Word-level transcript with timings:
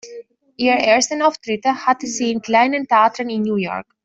Ihre 0.57 0.77
ersten 0.79 1.21
Auftritte 1.21 1.85
hatte 1.85 2.07
sie 2.07 2.31
in 2.31 2.41
kleinen 2.41 2.87
Theatern 2.87 3.29
in 3.29 3.43
New 3.43 3.57
York. 3.57 3.85